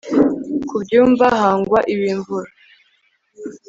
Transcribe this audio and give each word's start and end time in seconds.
ku 0.67 0.75
byumba 0.83 1.25
hangwa 1.41 1.79
ibimvura 1.93 2.49